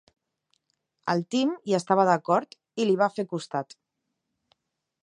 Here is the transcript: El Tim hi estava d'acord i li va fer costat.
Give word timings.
El 1.13 1.21
Tim 1.35 1.51
hi 1.57 1.75
estava 1.81 2.07
d'acord 2.11 2.59
i 2.85 2.89
li 2.89 2.97
va 3.05 3.13
fer 3.19 3.31
costat. 3.37 3.79